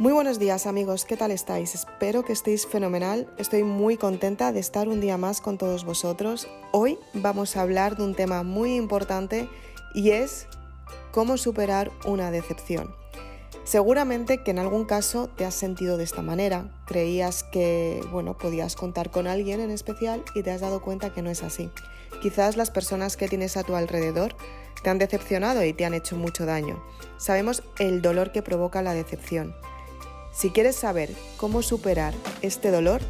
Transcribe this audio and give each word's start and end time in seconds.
Muy 0.00 0.12
buenos 0.12 0.38
días 0.38 0.68
amigos, 0.68 1.04
¿qué 1.04 1.16
tal 1.16 1.32
estáis? 1.32 1.74
Espero 1.74 2.24
que 2.24 2.32
estéis 2.32 2.68
fenomenal. 2.68 3.26
Estoy 3.36 3.64
muy 3.64 3.96
contenta 3.96 4.52
de 4.52 4.60
estar 4.60 4.86
un 4.86 5.00
día 5.00 5.16
más 5.16 5.40
con 5.40 5.58
todos 5.58 5.84
vosotros. 5.84 6.46
Hoy 6.70 7.00
vamos 7.14 7.56
a 7.56 7.62
hablar 7.62 7.96
de 7.96 8.04
un 8.04 8.14
tema 8.14 8.44
muy 8.44 8.76
importante 8.76 9.48
y 9.94 10.10
es 10.10 10.46
cómo 11.10 11.36
superar 11.36 11.90
una 12.04 12.30
decepción. 12.30 12.94
Seguramente 13.64 14.44
que 14.44 14.52
en 14.52 14.60
algún 14.60 14.84
caso 14.84 15.30
te 15.36 15.44
has 15.44 15.54
sentido 15.54 15.96
de 15.96 16.04
esta 16.04 16.22
manera. 16.22 16.70
Creías 16.86 17.42
que, 17.42 18.00
bueno, 18.12 18.38
podías 18.38 18.76
contar 18.76 19.10
con 19.10 19.26
alguien 19.26 19.58
en 19.58 19.72
especial 19.72 20.22
y 20.32 20.44
te 20.44 20.52
has 20.52 20.60
dado 20.60 20.80
cuenta 20.80 21.12
que 21.12 21.22
no 21.22 21.30
es 21.30 21.42
así. 21.42 21.70
Quizás 22.22 22.56
las 22.56 22.70
personas 22.70 23.16
que 23.16 23.26
tienes 23.26 23.56
a 23.56 23.64
tu 23.64 23.74
alrededor 23.74 24.36
te 24.80 24.90
han 24.90 24.98
decepcionado 24.98 25.64
y 25.64 25.72
te 25.72 25.84
han 25.84 25.94
hecho 25.94 26.14
mucho 26.14 26.46
daño. 26.46 26.80
Sabemos 27.16 27.64
el 27.80 28.00
dolor 28.00 28.30
que 28.30 28.42
provoca 28.42 28.80
la 28.80 28.94
decepción. 28.94 29.56
Si 30.38 30.50
quieres 30.50 30.76
saber 30.76 31.10
cómo 31.36 31.62
superar 31.62 32.14
este 32.42 32.70
dolor, 32.70 33.00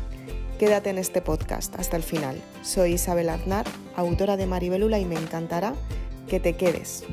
quédate 0.58 0.88
en 0.88 0.96
este 0.96 1.20
podcast 1.20 1.78
hasta 1.78 1.98
el 1.98 2.02
final. 2.02 2.40
Soy 2.62 2.94
Isabel 2.94 3.28
Aznar, 3.28 3.66
autora 3.96 4.38
de 4.38 4.46
Maribelula 4.46 4.98
y 4.98 5.04
me 5.04 5.16
encantará 5.16 5.74
que 6.26 6.40
te 6.40 6.56
quedes. 6.56 7.04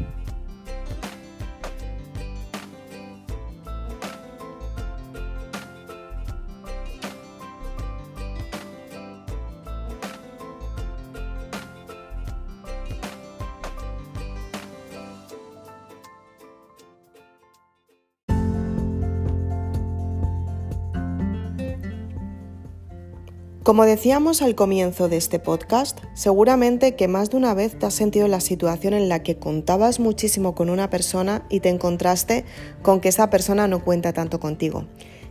Como 23.66 23.86
decíamos 23.86 24.44
al 24.44 24.54
comienzo 24.54 25.10
de 25.10 25.18
este 25.18 25.40
podcast, 25.40 25.98
seguramente 26.14 26.96
que 26.96 27.08
más 27.08 27.32
de 27.32 27.38
una 27.38 27.56
vez 27.56 27.80
te 27.80 27.88
has 27.88 27.96
sentido 27.96 28.26
en 28.26 28.32
la 28.32 28.40
situación 28.40 28.94
en 28.94 29.10
la 29.10 29.24
que 29.24 29.38
contabas 29.40 30.00
muchísimo 30.00 30.54
con 30.54 30.70
una 30.70 30.92
persona 30.92 31.48
y 31.50 31.62
te 31.62 31.70
encontraste 31.70 32.46
con 32.84 33.02
que 33.02 33.10
esa 33.10 33.32
persona 33.32 33.68
no 33.68 33.84
cuenta 33.84 34.14
tanto 34.14 34.40
contigo. 34.40 34.86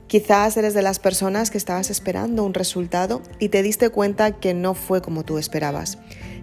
Quizás 0.08 0.56
eres 0.56 0.74
de 0.74 0.82
las 0.82 0.98
personas 0.98 1.52
que 1.52 1.58
estabas 1.58 1.90
esperando 1.90 2.42
un 2.42 2.54
resultado 2.54 3.22
y 3.38 3.50
te 3.50 3.62
diste 3.62 3.90
cuenta 3.90 4.32
que 4.32 4.52
no 4.52 4.74
fue 4.74 5.00
como 5.00 5.22
tú 5.22 5.38
esperabas. 5.38 5.98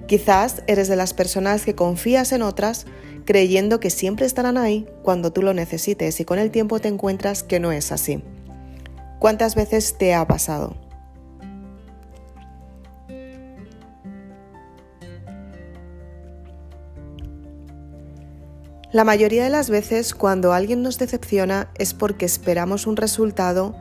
Quizás 0.08 0.64
eres 0.68 0.88
de 0.88 0.96
las 0.96 1.14
personas 1.14 1.66
que 1.66 1.76
confías 1.76 2.32
en 2.32 2.42
otras 2.42 2.86
creyendo 3.26 3.82
que 3.82 3.90
siempre 3.90 4.26
estarán 4.26 4.58
ahí 4.58 4.88
cuando 5.04 5.34
tú 5.34 5.42
lo 5.42 5.54
necesites 5.54 6.22
y 6.22 6.24
con 6.24 6.40
el 6.40 6.52
tiempo 6.52 6.80
te 6.80 6.88
encuentras 6.88 7.44
que 7.44 7.60
no 7.60 7.74
es 7.74 7.92
así. 7.92 8.24
¿Cuántas 9.20 9.56
veces 9.56 9.98
te 9.98 10.14
ha 10.14 10.26
pasado? 10.26 10.81
La 18.92 19.06
mayoría 19.06 19.46
de 19.46 19.50
las 19.50 19.70
veces 19.70 20.14
cuando 20.14 20.52
alguien 20.52 20.82
nos 20.82 20.98
decepciona 20.98 21.70
es 21.78 21.94
porque 21.94 22.26
esperamos 22.26 22.88
un 22.88 22.98
resultado, 22.98 23.74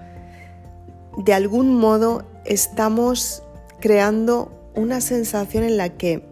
de 1.18 1.32
algún 1.32 1.74
modo 1.74 2.24
estamos 2.44 3.42
creando 3.80 4.70
una 4.76 5.00
sensación 5.00 5.64
en 5.64 5.76
la 5.76 5.88
que 5.88 6.24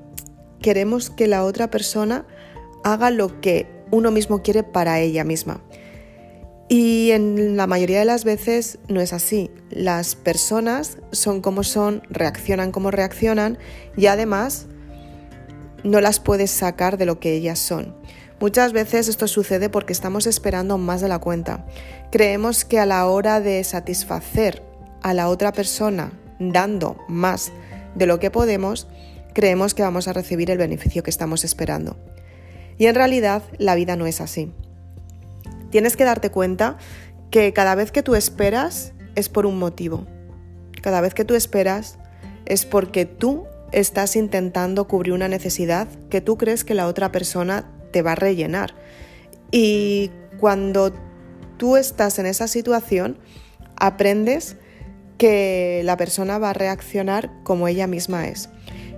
queremos 0.60 1.10
que 1.10 1.26
la 1.26 1.44
otra 1.44 1.70
persona 1.70 2.24
haga 2.84 3.10
lo 3.10 3.40
que 3.40 3.66
uno 3.90 4.12
mismo 4.12 4.42
quiere 4.42 4.62
para 4.62 5.00
ella 5.00 5.24
misma. 5.24 5.60
Y 6.68 7.10
en 7.12 7.56
la 7.56 7.66
mayoría 7.66 7.98
de 7.98 8.04
las 8.04 8.24
veces 8.24 8.78
no 8.88 9.00
es 9.00 9.12
así. 9.12 9.50
Las 9.70 10.14
personas 10.14 10.98
son 11.10 11.40
como 11.40 11.64
son, 11.64 12.02
reaccionan 12.10 12.70
como 12.70 12.90
reaccionan 12.92 13.58
y 13.96 14.06
además 14.06 14.66
no 15.82 16.00
las 16.00 16.20
puedes 16.20 16.50
sacar 16.50 16.96
de 16.96 17.06
lo 17.06 17.18
que 17.18 17.32
ellas 17.32 17.58
son. 17.58 17.96
Muchas 18.40 18.72
veces 18.72 19.08
esto 19.08 19.26
sucede 19.26 19.68
porque 19.68 19.92
estamos 19.92 20.26
esperando 20.26 20.78
más 20.78 21.00
de 21.00 21.08
la 21.08 21.18
cuenta. 21.18 21.66
Creemos 22.12 22.64
que 22.64 22.78
a 22.78 22.86
la 22.86 23.06
hora 23.06 23.40
de 23.40 23.64
satisfacer 23.64 24.62
a 25.02 25.12
la 25.12 25.28
otra 25.28 25.52
persona 25.52 26.12
dando 26.38 26.96
más 27.08 27.50
de 27.96 28.06
lo 28.06 28.20
que 28.20 28.30
podemos, 28.30 28.86
creemos 29.34 29.74
que 29.74 29.82
vamos 29.82 30.06
a 30.06 30.12
recibir 30.12 30.50
el 30.50 30.58
beneficio 30.58 31.02
que 31.02 31.10
estamos 31.10 31.44
esperando. 31.44 31.96
Y 32.78 32.86
en 32.86 32.94
realidad 32.94 33.42
la 33.58 33.74
vida 33.74 33.96
no 33.96 34.06
es 34.06 34.20
así. 34.20 34.52
Tienes 35.70 35.96
que 35.96 36.04
darte 36.04 36.30
cuenta 36.30 36.78
que 37.30 37.52
cada 37.52 37.74
vez 37.74 37.90
que 37.90 38.04
tú 38.04 38.14
esperas 38.14 38.92
es 39.16 39.28
por 39.28 39.46
un 39.46 39.58
motivo. 39.58 40.06
Cada 40.80 41.00
vez 41.00 41.12
que 41.12 41.24
tú 41.24 41.34
esperas 41.34 41.98
es 42.46 42.64
porque 42.64 43.04
tú 43.04 43.46
estás 43.72 44.14
intentando 44.14 44.86
cubrir 44.86 45.12
una 45.12 45.28
necesidad 45.28 45.88
que 46.08 46.20
tú 46.20 46.38
crees 46.38 46.64
que 46.64 46.74
la 46.74 46.86
otra 46.86 47.12
persona 47.12 47.66
te 47.90 48.02
va 48.02 48.12
a 48.12 48.16
rellenar. 48.16 48.74
Y 49.50 50.10
cuando 50.38 50.92
tú 51.56 51.76
estás 51.76 52.18
en 52.18 52.26
esa 52.26 52.48
situación, 52.48 53.18
aprendes 53.76 54.56
que 55.18 55.82
la 55.84 55.96
persona 55.96 56.38
va 56.38 56.50
a 56.50 56.54
reaccionar 56.54 57.30
como 57.42 57.68
ella 57.68 57.86
misma 57.86 58.28
es. 58.28 58.48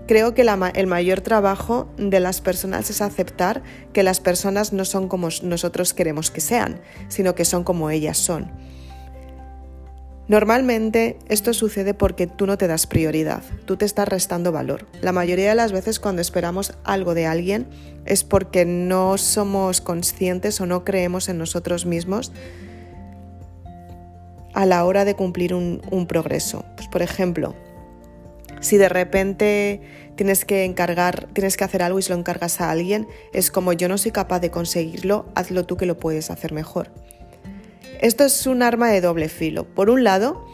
Creo 0.06 0.34
que 0.34 0.42
el 0.42 0.86
mayor 0.86 1.20
trabajo 1.20 1.88
de 1.96 2.18
las 2.18 2.40
personas 2.40 2.90
es 2.90 3.00
aceptar 3.00 3.62
que 3.92 4.02
las 4.02 4.20
personas 4.20 4.72
no 4.72 4.84
son 4.84 5.08
como 5.08 5.28
nosotros 5.42 5.94
queremos 5.94 6.30
que 6.30 6.40
sean, 6.40 6.80
sino 7.08 7.34
que 7.36 7.44
son 7.44 7.62
como 7.62 7.90
ellas 7.90 8.18
son. 8.18 8.50
Normalmente 10.30 11.18
esto 11.28 11.52
sucede 11.52 11.92
porque 11.92 12.28
tú 12.28 12.46
no 12.46 12.56
te 12.56 12.68
das 12.68 12.86
prioridad, 12.86 13.42
tú 13.64 13.76
te 13.76 13.84
estás 13.84 14.06
restando 14.06 14.52
valor. 14.52 14.86
La 15.00 15.10
mayoría 15.10 15.48
de 15.48 15.56
las 15.56 15.72
veces 15.72 15.98
cuando 15.98 16.22
esperamos 16.22 16.72
algo 16.84 17.14
de 17.14 17.26
alguien 17.26 17.66
es 18.06 18.22
porque 18.22 18.64
no 18.64 19.18
somos 19.18 19.80
conscientes 19.80 20.60
o 20.60 20.66
no 20.66 20.84
creemos 20.84 21.28
en 21.28 21.36
nosotros 21.36 21.84
mismos 21.84 22.30
a 24.54 24.66
la 24.66 24.84
hora 24.84 25.04
de 25.04 25.16
cumplir 25.16 25.52
un, 25.52 26.06
progreso. 26.06 26.64
Pues 26.76 26.86
por 26.86 27.02
ejemplo, 27.02 27.56
si 28.60 28.76
de 28.76 28.88
repente 28.88 29.80
tienes 30.14 30.44
que 30.44 30.62
encargar, 30.62 31.26
tienes 31.32 31.56
que 31.56 31.64
hacer 31.64 31.82
algo 31.82 31.98
y 31.98 32.02
se 32.02 32.10
lo 32.10 32.18
encargas 32.20 32.60
a 32.60 32.70
alguien, 32.70 33.08
es 33.32 33.50
como 33.50 33.72
yo 33.72 33.88
no 33.88 33.98
soy 33.98 34.12
capaz 34.12 34.38
de 34.38 34.52
conseguirlo, 34.52 35.26
hazlo 35.34 35.66
tú 35.66 35.76
que 35.76 35.86
lo 35.86 35.98
puedes 35.98 36.30
hacer 36.30 36.52
mejor. 36.52 36.92
Esto 38.00 38.24
es 38.24 38.46
un 38.46 38.62
arma 38.62 38.90
de 38.90 39.00
doble 39.00 39.28
filo. 39.28 39.64
Por 39.64 39.90
un 39.90 40.04
lado, 40.04 40.46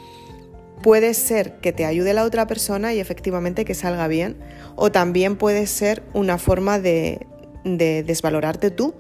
puede 0.83 1.15
ser 1.15 1.55
que 1.61 1.73
te 1.73 1.85
ayude 1.85 2.15
la 2.15 2.25
otra 2.25 2.47
persona 2.47 2.95
y 2.95 3.01
efectivamente 3.01 3.65
que 3.65 3.75
salga 3.75 4.09
bien, 4.09 4.37
o 4.77 4.93
también 4.93 5.37
puede 5.37 5.67
ser 5.67 6.03
una 6.13 6.39
forma 6.39 6.79
de, 6.79 7.27
desvalorarte 7.65 8.71
tú. 8.71 8.95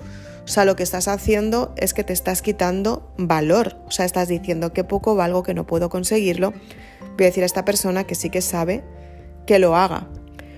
O 0.44 0.48
sea, 0.48 0.64
lo 0.64 0.76
que 0.76 0.82
estás 0.82 1.08
haciendo 1.08 1.74
es 1.76 1.92
que 1.92 2.04
te 2.04 2.12
estás 2.12 2.40
quitando 2.40 3.12
valor. 3.18 3.78
O 3.86 3.90
sea, 3.90 4.04
estás 4.04 4.28
diciendo 4.28 4.72
que 4.72 4.84
poco 4.84 5.16
valgo, 5.16 5.42
que 5.42 5.54
no 5.54 5.66
puedo 5.66 5.88
conseguirlo. 5.88 6.52
Voy 7.16 7.24
a 7.24 7.28
decir 7.28 7.42
a 7.42 7.46
esta 7.46 7.64
persona 7.64 8.04
que 8.04 8.14
sí 8.14 8.30
que 8.30 8.40
sabe 8.40 8.84
que 9.46 9.58
lo 9.58 9.76
haga. 9.76 10.08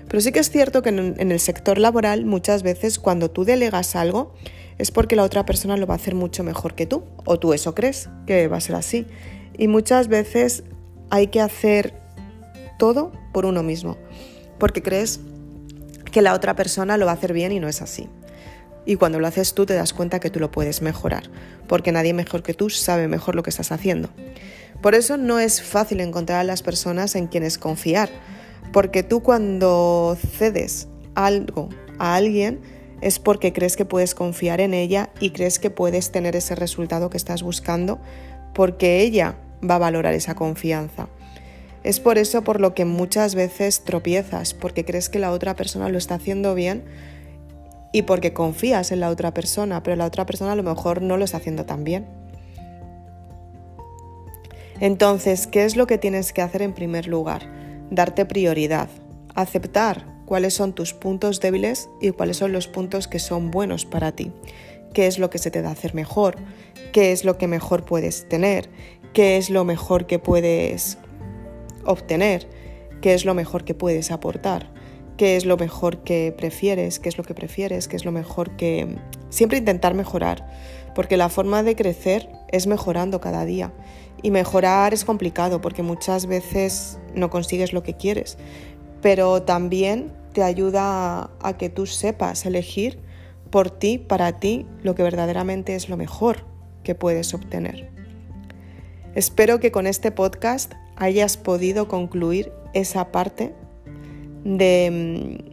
Pero 0.07 0.21
sí 0.21 0.31
que 0.31 0.39
es 0.39 0.49
cierto 0.49 0.81
que 0.81 0.89
en 0.89 1.31
el 1.31 1.39
sector 1.39 1.77
laboral 1.77 2.25
muchas 2.25 2.63
veces 2.63 2.99
cuando 2.99 3.29
tú 3.29 3.45
delegas 3.45 3.95
algo, 3.95 4.33
es 4.79 4.91
porque 4.91 5.17
la 5.17 5.23
otra 5.23 5.45
persona 5.45 5.77
lo 5.77 5.85
va 5.85 5.93
a 5.93 5.97
hacer 5.97 6.15
mucho 6.15 6.43
mejor 6.43 6.73
que 6.73 6.87
tú, 6.87 7.03
o 7.25 7.37
tú 7.37 7.53
eso 7.53 7.75
crees 7.75 8.09
que 8.25 8.47
va 8.47 8.57
a 8.57 8.61
ser 8.61 8.75
así. 8.75 9.05
Y 9.57 9.67
muchas 9.67 10.07
veces 10.07 10.63
hay 11.09 11.27
que 11.27 11.41
hacer 11.41 11.93
todo 12.79 13.11
por 13.33 13.45
uno 13.45 13.61
mismo, 13.61 13.97
porque 14.57 14.81
crees 14.81 15.19
que 16.11 16.21
la 16.21 16.33
otra 16.33 16.55
persona 16.55 16.97
lo 16.97 17.05
va 17.05 17.11
a 17.11 17.15
hacer 17.15 17.33
bien 17.33 17.51
y 17.51 17.59
no 17.59 17.67
es 17.67 17.81
así. 17.81 18.07
Y 18.85 18.95
cuando 18.95 19.19
lo 19.19 19.27
haces 19.27 19.53
tú 19.53 19.65
te 19.65 19.73
das 19.73 19.93
cuenta 19.93 20.21
que 20.21 20.29
tú 20.29 20.39
lo 20.39 20.49
puedes 20.49 20.81
mejorar, 20.81 21.29
porque 21.67 21.91
nadie 21.91 22.13
mejor 22.13 22.41
que 22.41 22.53
tú 22.53 22.69
sabe 22.69 23.09
mejor 23.09 23.35
lo 23.35 23.43
que 23.43 23.49
estás 23.49 23.73
haciendo. 23.73 24.09
Por 24.81 24.95
eso 24.95 25.17
no 25.17 25.39
es 25.39 25.61
fácil 25.61 25.99
encontrar 25.99 26.39
a 26.39 26.43
las 26.45 26.63
personas 26.63 27.15
en 27.15 27.27
quienes 27.27 27.57
confiar, 27.57 28.09
porque 28.71 29.03
tú 29.03 29.21
cuando 29.21 30.17
cedes 30.37 30.87
algo 31.15 31.67
a 31.97 32.15
alguien, 32.15 32.61
es 33.01 33.19
porque 33.19 33.53
crees 33.53 33.75
que 33.75 33.85
puedes 33.85 34.15
confiar 34.15 34.61
en 34.61 34.73
ella 34.73 35.09
y 35.19 35.31
crees 35.31 35.59
que 35.59 35.69
puedes 35.69 36.11
tener 36.11 36.35
ese 36.35 36.55
resultado 36.55 37.09
que 37.09 37.17
estás 37.17 37.43
buscando 37.43 37.99
porque 38.53 39.01
ella 39.01 39.35
va 39.67 39.75
a 39.75 39.79
valorar 39.79 40.13
esa 40.13 40.35
confianza. 40.35 41.07
Es 41.83 41.99
por 41.99 42.17
eso 42.17 42.43
por 42.43 42.59
lo 42.59 42.73
que 42.73 42.85
muchas 42.85 43.35
veces 43.35 43.83
tropiezas, 43.85 44.53
porque 44.53 44.83
crees 44.83 45.09
que 45.09 45.19
la 45.19 45.31
otra 45.31 45.55
persona 45.55 45.87
lo 45.89 45.97
está 45.97 46.15
haciendo 46.15 46.53
bien 46.53 46.83
y 47.93 48.01
porque 48.01 48.33
confías 48.33 48.91
en 48.91 48.99
la 48.99 49.09
otra 49.09 49.33
persona, 49.33 49.81
pero 49.81 49.95
la 49.95 50.05
otra 50.05 50.25
persona 50.25 50.51
a 50.51 50.55
lo 50.55 50.63
mejor 50.63 51.01
no 51.01 51.17
lo 51.17 51.23
está 51.23 51.37
haciendo 51.37 51.65
tan 51.65 51.83
bien. 51.83 52.05
Entonces, 54.81 55.47
¿qué 55.47 55.65
es 55.65 55.75
lo 55.75 55.87
que 55.87 55.97
tienes 55.97 56.31
que 56.33 56.41
hacer 56.41 56.61
en 56.61 56.73
primer 56.73 57.07
lugar? 57.07 57.49
Darte 57.91 58.25
prioridad, 58.25 58.89
aceptar 59.35 60.05
cuáles 60.29 60.53
son 60.53 60.73
tus 60.73 60.93
puntos 60.93 61.39
débiles 61.39 61.89
y 61.99 62.11
cuáles 62.11 62.37
son 62.37 62.51
los 62.51 62.67
puntos 62.67 63.07
que 63.07 63.17
son 63.17 63.49
buenos 63.49 63.85
para 63.85 64.11
ti. 64.11 64.31
qué 64.93 65.07
es 65.07 65.17
lo 65.17 65.31
que 65.31 65.39
se 65.39 65.51
te 65.51 65.61
da 65.63 65.71
hacer 65.71 65.93
mejor, 65.95 66.35
qué 66.93 67.11
es 67.11 67.25
lo 67.25 67.37
que 67.37 67.47
mejor 67.47 67.83
puedes 67.83 68.29
tener, 68.29 68.69
qué 69.13 69.37
es 69.37 69.49
lo 69.49 69.63
mejor 69.65 70.05
que 70.05 70.19
puedes 70.19 70.99
obtener, 71.83 72.47
qué 73.01 73.13
es 73.15 73.25
lo 73.25 73.33
mejor 73.33 73.65
que 73.65 73.73
puedes 73.73 74.11
aportar, 74.11 74.71
qué 75.17 75.35
es 75.35 75.45
lo 75.45 75.57
mejor 75.57 76.03
que 76.03 76.33
prefieres, 76.35 76.99
qué 76.99 77.09
es 77.09 77.17
lo 77.17 77.23
que 77.23 77.33
prefieres, 77.33 77.87
qué 77.87 77.95
es 77.95 78.05
lo 78.05 78.11
mejor 78.11 78.55
que... 78.55 78.97
Siempre 79.29 79.57
intentar 79.57 79.93
mejorar, 79.93 80.47
porque 80.95 81.17
la 81.17 81.29
forma 81.29 81.61
de 81.61 81.75
crecer 81.75 82.29
es 82.51 82.67
mejorando 82.67 83.19
cada 83.19 83.45
día. 83.45 83.71
Y 84.21 84.31
mejorar 84.31 84.93
es 84.93 85.05
complicado 85.05 85.61
porque 85.61 85.83
muchas 85.83 86.25
veces 86.25 86.99
no 87.13 87.29
consigues 87.29 87.73
lo 87.73 87.83
que 87.83 87.95
quieres, 87.95 88.37
pero 89.01 89.43
también 89.43 90.18
te 90.39 90.43
ayuda 90.45 91.31
a 91.41 91.57
que 91.57 91.67
tú 91.67 91.85
sepas 91.85 92.45
elegir 92.45 92.97
por 93.49 93.69
ti, 93.69 93.97
para 93.97 94.39
ti, 94.39 94.65
lo 94.83 94.95
que 94.95 95.03
verdaderamente 95.03 95.75
es 95.75 95.89
lo 95.89 95.97
mejor 95.97 96.45
que 96.81 96.95
puedes 96.95 97.33
obtener. 97.33 97.91
Espero 99.15 99.59
que 99.59 99.73
con 99.73 99.85
este 99.85 100.11
podcast 100.11 100.75
hayas 100.95 101.35
podido 101.35 101.89
concluir 101.89 102.53
esa 102.73 103.11
parte 103.11 103.53
de, 104.45 105.43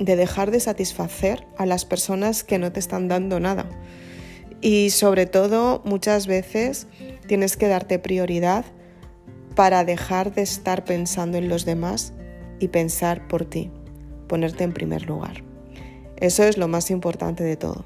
de, 0.00 0.16
dejar 0.16 0.50
de 0.50 0.58
satisfacer 0.58 1.46
a 1.56 1.64
las 1.64 1.84
personas 1.84 2.42
que 2.42 2.58
no 2.58 2.72
te 2.72 2.80
están 2.80 3.06
dando 3.06 3.38
nada. 3.38 3.68
Y 4.60 4.90
sobre 4.90 5.26
todo, 5.26 5.80
muchas 5.84 6.26
veces 6.26 6.88
tienes 7.28 7.56
que 7.56 7.68
darte 7.68 8.00
prioridad 8.00 8.64
para 9.54 9.84
dejar 9.84 10.34
de 10.34 10.42
estar 10.42 10.84
pensando 10.84 11.38
en 11.38 11.48
los 11.48 11.64
demás 11.64 12.14
y 12.58 12.66
pensar 12.66 13.28
por 13.28 13.44
ti, 13.44 13.70
ponerte 14.28 14.64
en 14.64 14.72
primer 14.72 15.06
lugar. 15.06 15.42
Eso 16.18 16.44
es 16.44 16.58
lo 16.58 16.68
más 16.68 16.90
importante 16.90 17.42
de 17.42 17.56
todo. 17.56 17.84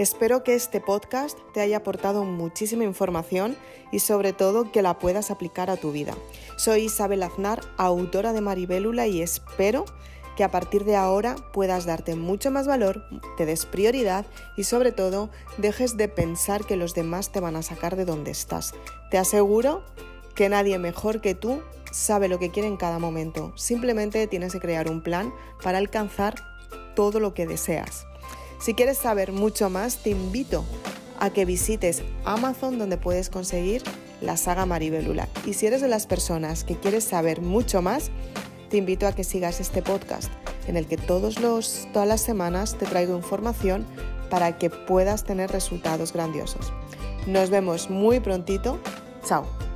Espero 0.00 0.42
que 0.44 0.54
este 0.54 0.80
podcast 0.80 1.38
te 1.52 1.60
haya 1.60 1.76
aportado 1.76 2.24
muchísima 2.24 2.84
información 2.84 3.54
y 3.92 3.98
sobre 3.98 4.32
todo 4.32 4.72
que 4.72 4.80
la 4.80 4.98
puedas 4.98 5.30
aplicar 5.30 5.68
a 5.68 5.76
tu 5.76 5.92
vida. 5.92 6.14
Soy 6.56 6.84
Isabel 6.84 7.22
Aznar, 7.22 7.60
autora 7.76 8.32
de 8.32 8.40
Maribélula 8.40 9.06
y 9.06 9.20
espero 9.20 9.84
que 10.40 10.44
a 10.44 10.50
partir 10.50 10.86
de 10.86 10.96
ahora 10.96 11.36
puedas 11.52 11.84
darte 11.84 12.16
mucho 12.16 12.50
más 12.50 12.66
valor, 12.66 13.04
te 13.36 13.44
des 13.44 13.66
prioridad 13.66 14.24
y 14.56 14.64
sobre 14.64 14.90
todo 14.90 15.28
dejes 15.58 15.98
de 15.98 16.08
pensar 16.08 16.64
que 16.64 16.76
los 16.76 16.94
demás 16.94 17.30
te 17.30 17.40
van 17.40 17.56
a 17.56 17.62
sacar 17.62 17.94
de 17.94 18.06
donde 18.06 18.30
estás. 18.30 18.72
Te 19.10 19.18
aseguro 19.18 19.84
que 20.34 20.48
nadie 20.48 20.78
mejor 20.78 21.20
que 21.20 21.34
tú 21.34 21.60
sabe 21.92 22.26
lo 22.26 22.38
que 22.38 22.50
quiere 22.50 22.68
en 22.68 22.78
cada 22.78 22.98
momento. 22.98 23.52
Simplemente 23.54 24.26
tienes 24.28 24.54
que 24.54 24.60
crear 24.60 24.90
un 24.90 25.02
plan 25.02 25.30
para 25.62 25.76
alcanzar 25.76 26.36
todo 26.96 27.20
lo 27.20 27.34
que 27.34 27.46
deseas. 27.46 28.06
Si 28.60 28.72
quieres 28.72 28.96
saber 28.96 29.32
mucho 29.32 29.68
más, 29.68 30.02
te 30.02 30.08
invito 30.08 30.64
a 31.18 31.28
que 31.28 31.44
visites 31.44 32.02
Amazon 32.24 32.78
donde 32.78 32.96
puedes 32.96 33.28
conseguir 33.28 33.82
la 34.22 34.38
saga 34.38 34.64
Maribelula. 34.64 35.28
Y 35.44 35.52
si 35.52 35.66
eres 35.66 35.82
de 35.82 35.88
las 35.88 36.06
personas 36.06 36.64
que 36.64 36.76
quieres 36.76 37.04
saber 37.04 37.42
mucho 37.42 37.82
más, 37.82 38.10
te 38.70 38.76
invito 38.76 39.06
a 39.06 39.12
que 39.12 39.24
sigas 39.24 39.60
este 39.60 39.82
podcast 39.82 40.32
en 40.66 40.76
el 40.76 40.86
que 40.86 40.96
todos 40.96 41.40
los, 41.40 41.88
todas 41.92 42.08
las 42.08 42.20
semanas 42.20 42.78
te 42.78 42.86
traigo 42.86 43.16
información 43.16 43.84
para 44.30 44.56
que 44.56 44.70
puedas 44.70 45.24
tener 45.24 45.50
resultados 45.50 46.12
grandiosos. 46.12 46.72
Nos 47.26 47.50
vemos 47.50 47.90
muy 47.90 48.20
prontito. 48.20 48.78
Chao. 49.24 49.69